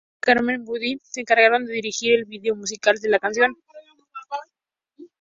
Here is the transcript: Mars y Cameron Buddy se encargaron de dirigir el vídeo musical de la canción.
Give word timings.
Mars 0.01 0.13
y 0.15 0.19
Cameron 0.25 0.65
Buddy 0.65 0.99
se 1.03 1.19
encargaron 1.21 1.63
de 1.63 1.73
dirigir 1.73 2.13
el 2.13 2.25
vídeo 2.25 2.55
musical 2.55 2.95
de 2.99 3.09
la 3.09 3.19
canción. 3.19 3.55